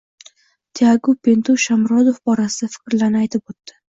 [0.79, 3.79] Tiagu Pintu Shomurodov borasida fikrlarini aytib o‘tdi